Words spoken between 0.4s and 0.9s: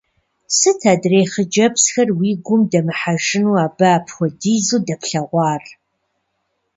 Сыт